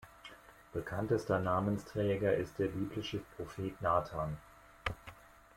Bekanntester 0.73 1.39
Namensträger 1.39 2.33
ist 2.35 2.57
der 2.57 2.69
biblische 2.69 3.19
Prophet 3.37 3.79
Natan. 3.83 4.35